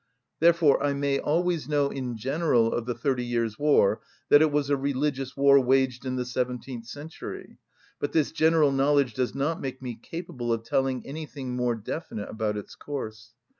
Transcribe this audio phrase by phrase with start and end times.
[0.39, 4.71] Therefore I may always know in general of the Thirty Years' War that it was
[4.71, 7.59] a religious war, waged in the seventeenth century;
[7.99, 12.57] but this general knowledge does not make me capable of telling anything more definite about
[12.57, 13.33] its course.